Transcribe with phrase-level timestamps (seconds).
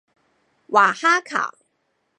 [0.69, 1.53] 瓦哈卡。